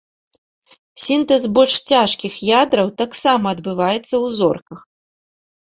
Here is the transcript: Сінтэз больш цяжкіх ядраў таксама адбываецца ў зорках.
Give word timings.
Сінтэз 1.03 1.43
больш 1.59 1.73
цяжкіх 1.89 2.33
ядраў 2.61 2.87
таксама 3.03 3.45
адбываецца 3.57 4.05
ў 4.05 4.25
зорках. 4.41 4.79